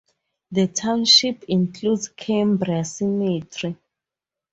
[0.51, 3.77] The township includes Cambria Cemetery.